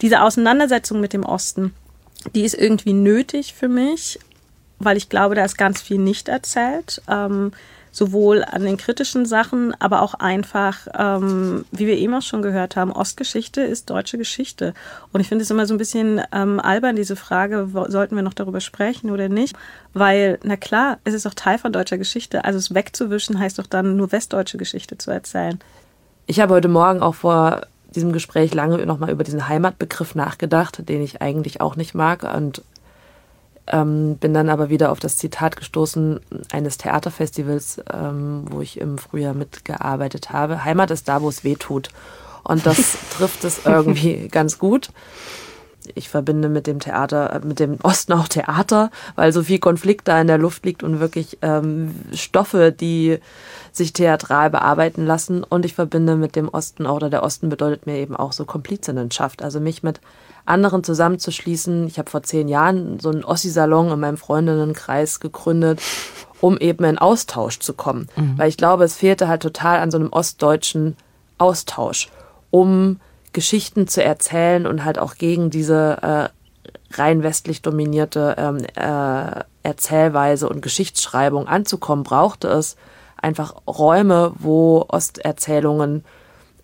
[0.00, 1.74] diese Auseinandersetzung mit dem Osten,
[2.34, 4.18] die ist irgendwie nötig für mich,
[4.78, 7.02] weil ich glaube, da ist ganz viel nicht erzählt.
[7.08, 7.52] Ähm,
[7.90, 12.76] sowohl an den kritischen Sachen, aber auch einfach, ähm, wie wir eben auch schon gehört
[12.76, 14.74] haben, Ostgeschichte ist deutsche Geschichte.
[15.12, 18.34] Und ich finde es immer so ein bisschen ähm, albern, diese Frage, sollten wir noch
[18.34, 19.56] darüber sprechen oder nicht?
[19.94, 22.44] Weil, na klar, es ist doch Teil von deutscher Geschichte.
[22.44, 25.58] Also es wegzuwischen heißt doch dann nur westdeutsche Geschichte zu erzählen.
[26.26, 27.62] Ich habe heute Morgen auch vor
[27.94, 32.22] diesem Gespräch lange nochmal über diesen Heimatbegriff nachgedacht, den ich eigentlich auch nicht mag.
[32.22, 32.62] Und
[33.66, 36.20] ähm, bin dann aber wieder auf das Zitat gestoßen
[36.52, 40.64] eines Theaterfestivals, ähm, wo ich im Frühjahr mitgearbeitet habe.
[40.64, 41.90] Heimat ist da, wo es weh tut.
[42.44, 44.90] Und das trifft es irgendwie ganz gut.
[45.94, 50.08] Ich verbinde mit dem Theater, äh, mit dem Osten auch Theater, weil so viel Konflikt
[50.08, 53.18] da in der Luft liegt und wirklich ähm, Stoffe, die
[53.72, 55.44] sich theatral bearbeiten lassen.
[55.44, 58.44] Und ich verbinde mit dem Osten auch, oder der Osten bedeutet mir eben auch so
[58.44, 59.42] Komplizinnenschaft.
[59.42, 60.00] Also mich mit
[60.48, 61.86] anderen zusammenzuschließen.
[61.86, 65.80] Ich habe vor zehn Jahren so einen Ossi-Salon in meinem Freundinnenkreis gegründet,
[66.40, 68.08] um eben in Austausch zu kommen.
[68.16, 68.38] Mhm.
[68.38, 70.96] Weil ich glaube, es fehlte halt total an so einem ostdeutschen
[71.36, 72.08] Austausch,
[72.50, 72.98] um
[73.32, 80.48] Geschichten zu erzählen und halt auch gegen diese äh, rein westlich dominierte ähm, äh, Erzählweise
[80.48, 82.76] und Geschichtsschreibung anzukommen, brauchte es
[83.16, 86.04] einfach Räume, wo Osterzählungen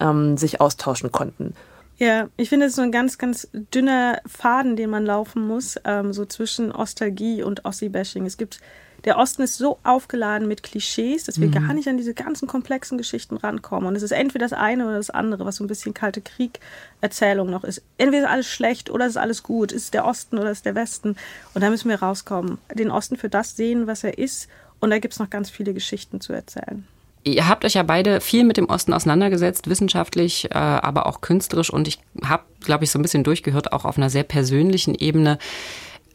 [0.00, 1.54] ähm, sich austauschen konnten.
[1.96, 5.76] Ja, ich finde, es ist so ein ganz, ganz dünner Faden, den man laufen muss,
[5.84, 8.26] ähm, so zwischen Ostalgie und Ossi-Bashing.
[8.26, 8.60] Es gibt,
[9.04, 11.52] der Osten ist so aufgeladen mit Klischees, dass wir mhm.
[11.52, 13.86] gar nicht an diese ganzen komplexen Geschichten rankommen.
[13.86, 17.50] Und es ist entweder das eine oder das andere, was so ein bisschen kalte Krieg-Erzählung
[17.50, 17.82] noch ist.
[17.98, 19.72] Entweder ist alles schlecht oder ist alles gut.
[19.72, 21.16] Ist es der Osten oder ist es der Westen?
[21.52, 22.58] Und da müssen wir rauskommen.
[22.72, 24.48] Den Osten für das sehen, was er ist.
[24.80, 26.86] Und da gibt es noch ganz viele Geschichten zu erzählen.
[27.24, 31.70] Ihr habt euch ja beide viel mit dem Osten auseinandergesetzt, wissenschaftlich, äh, aber auch künstlerisch.
[31.70, 35.38] Und ich habe, glaube ich, so ein bisschen durchgehört, auch auf einer sehr persönlichen Ebene.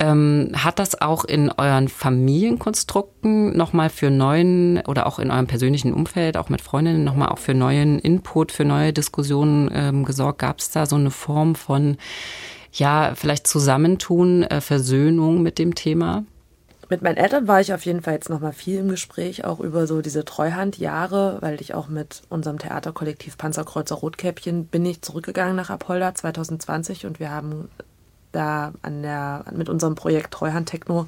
[0.01, 5.93] Ähm, hat das auch in euren Familienkonstrukten nochmal für neuen oder auch in eurem persönlichen
[5.93, 10.39] Umfeld, auch mit Freundinnen, nochmal auch für neuen Input, für neue Diskussionen ähm, gesorgt?
[10.39, 11.97] Gab es da so eine Form von,
[12.71, 16.23] ja, vielleicht Zusammentun, äh, Versöhnung mit dem Thema?
[16.89, 19.85] Mit meinen Eltern war ich auf jeden Fall jetzt nochmal viel im Gespräch, auch über
[19.85, 25.69] so diese Treuhandjahre, weil ich auch mit unserem Theaterkollektiv Panzerkreuzer Rotkäppchen bin ich zurückgegangen nach
[25.69, 27.69] Apolda 2020 und wir haben
[28.32, 31.08] da an der, mit unserem Projekt Treuhand Techno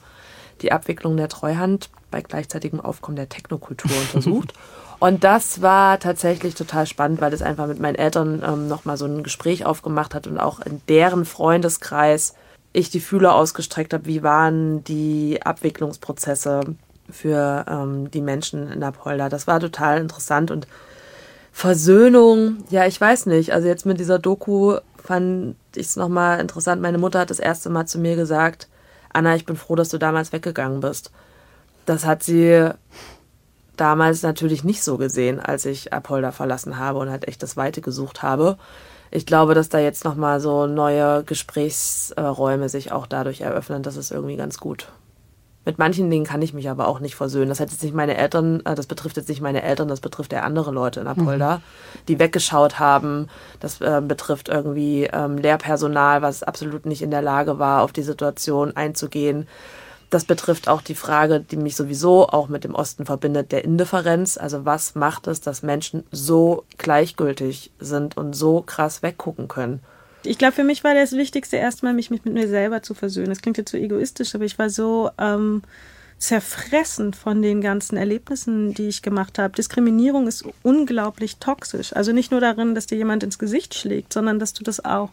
[0.62, 4.54] die Abwicklung der Treuhand bei gleichzeitigem Aufkommen der Technokultur untersucht.
[5.00, 9.06] Und das war tatsächlich total spannend, weil das einfach mit meinen Eltern ähm, nochmal so
[9.06, 12.36] ein Gespräch aufgemacht hat und auch in deren Freundeskreis
[12.74, 16.62] ich die Fühler ausgestreckt habe, wie waren die Abwicklungsprozesse
[17.10, 19.28] für ähm, die Menschen in Apolda.
[19.28, 20.68] Das war total interessant und
[21.52, 23.54] Versöhnung, ja, ich weiß nicht.
[23.54, 26.82] Also jetzt mit dieser Doku fand ich es nochmal interessant.
[26.82, 28.68] Meine Mutter hat das erste Mal zu mir gesagt,
[29.14, 31.12] Anna, ich bin froh, dass du damals weggegangen bist.
[31.86, 32.70] Das hat sie
[33.76, 37.82] damals natürlich nicht so gesehen, als ich Apolda verlassen habe und halt echt das Weite
[37.82, 38.58] gesucht habe
[39.12, 43.84] ich glaube, dass da jetzt nochmal so neue Gesprächsräume sich auch dadurch eröffnen.
[43.84, 44.88] Das ist irgendwie ganz gut.
[45.64, 47.50] Mit manchen Dingen kann ich mich aber auch nicht versöhnen.
[47.50, 50.34] Das hat jetzt nicht meine Eltern, äh, das betrifft jetzt nicht meine Eltern, das betrifft
[50.34, 51.62] ja andere Leute in Apolda, mhm.
[52.08, 53.28] die weggeschaut haben.
[53.60, 58.02] Das äh, betrifft irgendwie ähm, Lehrpersonal, was absolut nicht in der Lage war, auf die
[58.02, 59.48] Situation einzugehen.
[60.10, 64.38] Das betrifft auch die Frage, die mich sowieso auch mit dem Osten verbindet, der Indifferenz.
[64.38, 69.80] Also was macht es, dass Menschen so gleichgültig sind und so krass weggucken können?
[70.24, 73.30] Ich glaube, für mich war das Wichtigste erstmal, mich mit, mit, mir selber zu versöhnen.
[73.30, 75.64] Das klingt jetzt so egoistisch, aber ich war so ähm,
[76.20, 79.56] zerfressen von den ganzen Erlebnissen, die ich gemacht habe.
[79.56, 81.96] Diskriminierung ist unglaublich toxisch.
[81.96, 85.10] Also nicht nur darin, dass dir jemand ins Gesicht schlägt, sondern dass du das auch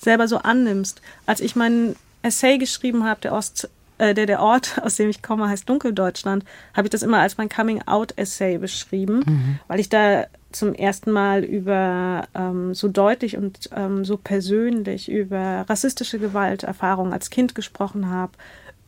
[0.00, 1.00] selber so annimmst.
[1.26, 3.68] Als ich meinen Essay geschrieben habe, der Ost
[3.98, 6.44] äh, der, der Ort, aus dem ich komme, heißt Dunkeldeutschland,
[6.74, 9.58] habe ich das immer als mein Coming-out-Essay beschrieben, mhm.
[9.68, 15.66] weil ich da zum ersten Mal über ähm, so deutlich und ähm, so persönlich über
[15.68, 18.32] rassistische Gewalterfahrungen als Kind gesprochen habe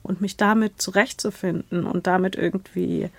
[0.03, 3.11] und mich damit zurechtzufinden und damit irgendwie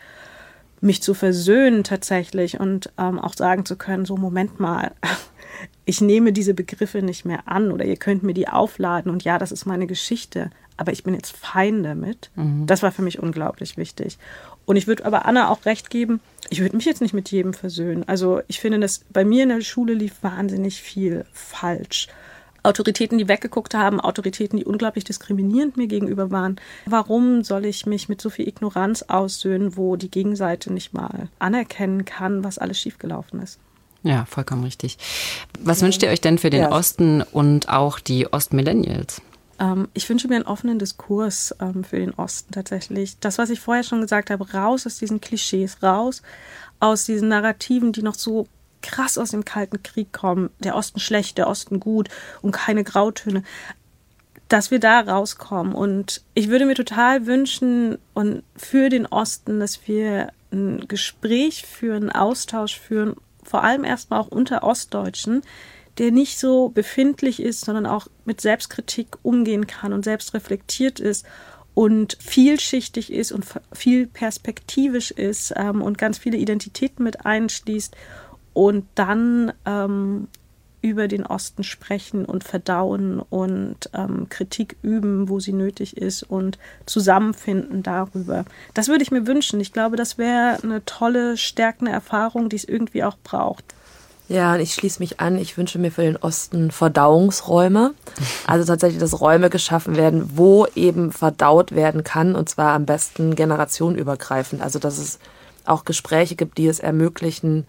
[0.81, 4.91] mich zu versöhnen tatsächlich und ähm, auch sagen zu können, so Moment mal,
[5.85, 9.37] ich nehme diese Begriffe nicht mehr an oder ihr könnt mir die aufladen und ja,
[9.37, 12.31] das ist meine Geschichte, aber ich bin jetzt fein damit.
[12.35, 12.65] Mhm.
[12.65, 14.17] Das war für mich unglaublich wichtig.
[14.65, 16.19] Und ich würde aber Anna auch recht geben,
[16.49, 18.03] ich würde mich jetzt nicht mit jedem versöhnen.
[18.07, 22.07] Also ich finde, dass bei mir in der Schule lief wahnsinnig viel falsch.
[22.63, 26.57] Autoritäten, die weggeguckt haben, Autoritäten, die unglaublich diskriminierend mir gegenüber waren.
[26.85, 32.05] Warum soll ich mich mit so viel Ignoranz aussöhnen, wo die Gegenseite nicht mal anerkennen
[32.05, 33.59] kann, was alles schiefgelaufen ist?
[34.03, 34.97] Ja, vollkommen richtig.
[35.59, 35.85] Was ja.
[35.85, 36.71] wünscht ihr euch denn für den ja.
[36.71, 39.21] Osten und auch die Ostmillennials?
[39.61, 43.17] Ähm, ich wünsche mir einen offenen Diskurs ähm, für den Osten tatsächlich.
[43.19, 46.21] Das, was ich vorher schon gesagt habe, raus aus diesen Klischees, raus
[46.79, 48.47] aus diesen Narrativen, die noch so
[48.81, 50.49] krass aus dem Kalten Krieg kommen.
[50.59, 52.09] Der Osten schlecht, der Osten gut
[52.41, 53.43] und keine Grautöne.
[54.47, 55.73] Dass wir da rauskommen.
[55.73, 62.09] Und ich würde mir total wünschen und für den Osten, dass wir ein Gespräch führen,
[62.09, 65.43] einen Austausch führen, vor allem erstmal auch unter Ostdeutschen,
[65.97, 71.25] der nicht so befindlich ist, sondern auch mit Selbstkritik umgehen kann und selbst reflektiert ist
[71.73, 77.95] und vielschichtig ist und viel perspektivisch ist ähm, und ganz viele Identitäten mit einschließt
[78.53, 80.27] und dann ähm,
[80.81, 86.57] über den Osten sprechen und verdauen und ähm, Kritik üben, wo sie nötig ist und
[86.85, 88.45] zusammenfinden darüber.
[88.73, 89.59] Das würde ich mir wünschen.
[89.59, 93.75] Ich glaube, das wäre eine tolle, stärkende Erfahrung, die es irgendwie auch braucht.
[94.31, 95.37] Ja, und ich schließe mich an.
[95.37, 97.93] Ich wünsche mir für den Osten Verdauungsräume.
[98.47, 103.35] Also tatsächlich, dass Räume geschaffen werden, wo eben verdaut werden kann und zwar am besten
[103.35, 104.61] generationenübergreifend.
[104.61, 105.19] Also, dass es
[105.65, 107.67] auch Gespräche gibt, die es ermöglichen,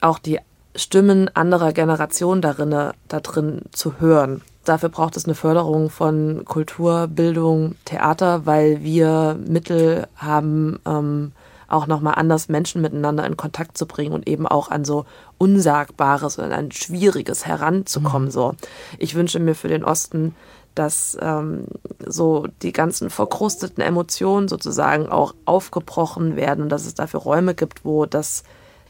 [0.00, 0.40] auch die
[0.74, 3.22] Stimmen anderer Generationen darin, da
[3.70, 4.42] zu hören.
[4.64, 11.30] Dafür braucht es eine Förderung von Kultur, Bildung, Theater, weil wir Mittel haben, ähm,
[11.74, 15.04] auch nochmal anders Menschen miteinander in Kontakt zu bringen und eben auch an so
[15.38, 18.28] Unsagbares und ein Schwieriges heranzukommen.
[18.28, 18.32] Mhm.
[18.32, 18.54] So,
[18.98, 20.34] ich wünsche mir für den Osten,
[20.74, 21.66] dass ähm,
[22.04, 27.84] so die ganzen verkrusteten Emotionen sozusagen auch aufgebrochen werden und dass es dafür Räume gibt,
[27.84, 28.44] wo das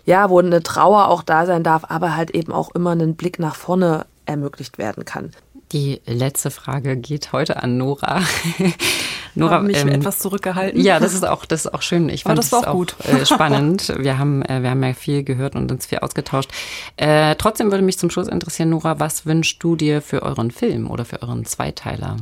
[0.07, 3.39] ja, wo eine Trauer auch da sein darf, aber halt eben auch immer einen Blick
[3.39, 5.31] nach vorne ermöglicht werden kann.
[5.73, 8.23] Die letzte Frage geht heute an Nora.
[9.35, 10.81] Nora, mich ähm, etwas zurückgehalten.
[10.81, 12.09] Ja, das ist auch, das ist auch schön.
[12.09, 12.97] Ich fand das war auch, auch gut.
[13.05, 13.93] Äh, spannend.
[13.99, 16.51] Wir haben, äh, wir haben ja viel gehört und uns viel ausgetauscht.
[16.97, 20.91] Äh, trotzdem würde mich zum Schluss interessieren, Nora, was wünschst du dir für euren Film
[20.91, 22.17] oder für euren Zweiteiler?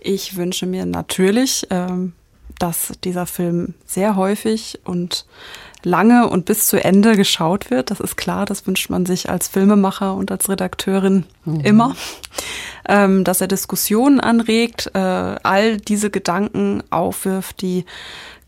[0.00, 2.12] Ich wünsche mir natürlich, ähm,
[2.60, 5.24] dass dieser Film sehr häufig und
[5.82, 7.90] lange und bis zu Ende geschaut wird.
[7.90, 11.60] Das ist klar, das wünscht man sich als Filmemacher und als Redakteurin mhm.
[11.60, 11.96] immer.
[12.88, 17.84] Ähm, dass er Diskussionen anregt, äh, all diese Gedanken aufwirft, die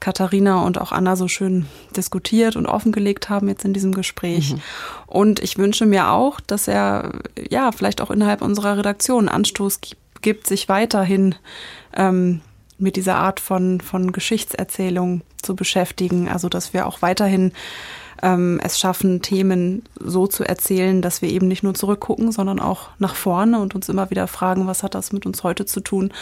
[0.00, 4.54] Katharina und auch Anna so schön diskutiert und offengelegt haben jetzt in diesem Gespräch.
[4.54, 4.60] Mhm.
[5.06, 7.12] Und ich wünsche mir auch, dass er
[7.48, 9.80] ja vielleicht auch innerhalb unserer Redaktion Anstoß
[10.20, 11.36] gibt, sich weiterhin
[11.94, 12.40] ähm,
[12.82, 16.28] mit dieser Art von, von Geschichtserzählung zu beschäftigen.
[16.28, 17.52] Also dass wir auch weiterhin
[18.22, 22.88] ähm, es schaffen, Themen so zu erzählen, dass wir eben nicht nur zurückgucken, sondern auch
[22.98, 26.12] nach vorne und uns immer wieder fragen, was hat das mit uns heute zu tun?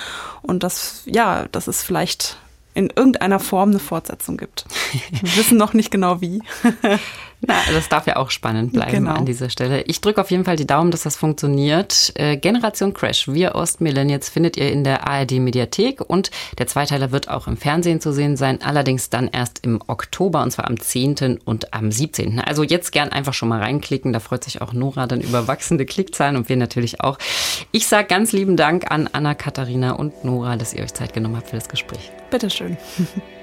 [0.43, 2.39] Und das, ja, das ist vielleicht
[2.75, 4.65] in irgendeiner Form eine Fortsetzung gibt.
[5.11, 6.43] Wir wissen noch nicht genau wie.
[7.47, 9.15] Na, das darf ja auch spannend bleiben genau.
[9.15, 9.83] an dieser Stelle.
[9.83, 12.13] Ich drücke auf jeden Fall die Daumen, dass das funktioniert.
[12.17, 17.29] Äh, Generation Crash, wir Ostmillennials findet ihr in der ARD Mediathek und der Zweiteiler wird
[17.29, 21.41] auch im Fernsehen zu sehen sein, allerdings dann erst im Oktober und zwar am 10.
[21.45, 22.41] und am 17.
[22.41, 25.87] Also jetzt gern einfach schon mal reinklicken, da freut sich auch Nora dann über wachsende
[25.87, 27.19] Klickzahlen und wir natürlich auch.
[27.73, 31.37] Ich sage ganz lieben Dank an Anna, Katharina und Nora, dass ihr euch Zeit genommen
[31.37, 32.11] habt für das Gespräch.
[32.31, 32.77] Bitteschön.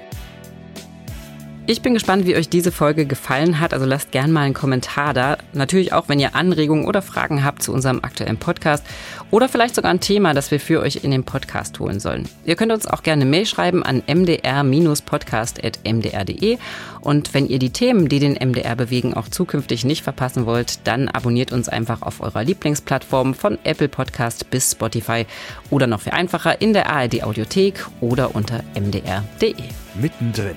[1.70, 3.74] Ich bin gespannt, wie euch diese Folge gefallen hat.
[3.74, 5.36] Also lasst gerne mal einen Kommentar da.
[5.52, 8.86] Natürlich auch, wenn ihr Anregungen oder Fragen habt zu unserem aktuellen Podcast
[9.30, 12.26] oder vielleicht sogar ein Thema, das wir für euch in den Podcast holen sollen.
[12.46, 16.56] Ihr könnt uns auch gerne Mail schreiben an mdr-podcast.mdr.de.
[17.02, 21.08] Und wenn ihr die Themen, die den MDR bewegen, auch zukünftig nicht verpassen wollt, dann
[21.08, 25.26] abonniert uns einfach auf eurer Lieblingsplattform von Apple Podcast bis Spotify
[25.68, 29.54] oder noch viel einfacher in der ARD Audiothek oder unter mdr.de.
[30.00, 30.56] Mittendrin